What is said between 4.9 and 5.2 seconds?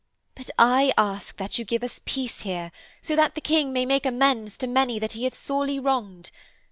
that